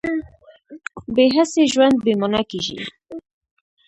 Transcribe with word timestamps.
بې 1.13 1.25
هڅې 1.35 1.63
ژوند 1.71 1.95
بې 2.03 2.13
مانا 2.19 2.41
کېږي. 2.49 2.79